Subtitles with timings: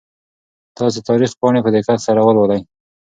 [0.77, 2.61] تاسو د تاریخ پاڼې په دقت سره ولولئ.